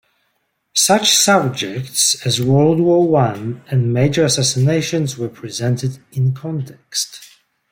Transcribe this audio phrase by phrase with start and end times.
[0.73, 7.23] Such subjects as World War One and major assassinations were presented in context.